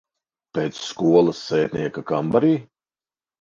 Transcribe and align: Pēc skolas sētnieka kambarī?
Pēc 0.57 0.79
skolas 0.85 1.41
sētnieka 1.51 2.05
kambarī? 2.13 2.51